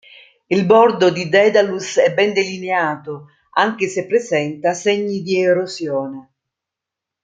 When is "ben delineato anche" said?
2.11-3.85